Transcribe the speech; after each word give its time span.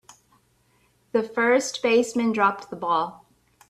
The 1.11 1.21
first 1.21 1.83
baseman 1.83 2.31
dropped 2.31 2.71
the 2.71 2.75
ball. 2.75 3.27